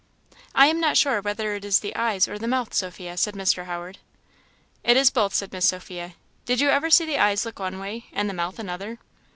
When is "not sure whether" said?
0.79-1.53